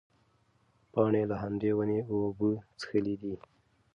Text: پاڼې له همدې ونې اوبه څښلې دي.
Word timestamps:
پاڼې 0.93 1.21
له 1.31 1.35
همدې 1.43 1.71
ونې 1.75 1.99
اوبه 2.11 2.49
څښلې 2.79 3.15
دي. 3.21 3.33